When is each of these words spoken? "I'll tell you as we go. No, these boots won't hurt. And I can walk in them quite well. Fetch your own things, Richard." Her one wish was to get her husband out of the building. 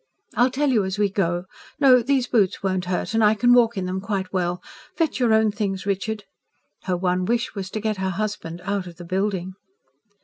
"I'll 0.33 0.49
tell 0.49 0.71
you 0.71 0.83
as 0.83 0.97
we 0.97 1.11
go. 1.11 1.45
No, 1.79 2.01
these 2.01 2.25
boots 2.25 2.63
won't 2.63 2.85
hurt. 2.85 3.13
And 3.13 3.23
I 3.23 3.35
can 3.35 3.53
walk 3.53 3.77
in 3.77 3.85
them 3.85 4.01
quite 4.01 4.33
well. 4.33 4.59
Fetch 4.95 5.19
your 5.19 5.31
own 5.31 5.51
things, 5.51 5.85
Richard." 5.85 6.23
Her 6.85 6.97
one 6.97 7.23
wish 7.23 7.53
was 7.53 7.69
to 7.69 7.79
get 7.79 7.97
her 7.97 8.09
husband 8.09 8.61
out 8.65 8.87
of 8.87 8.95
the 8.97 9.05
building. 9.05 9.53